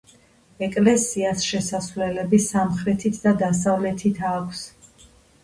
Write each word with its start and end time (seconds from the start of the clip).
ეკლესიას 0.67 1.45
შესასვლელები 1.47 2.41
სამხრეთით 2.47 3.21
და 3.27 3.35
დასავლეთით 3.45 4.25
აქვს. 4.33 4.65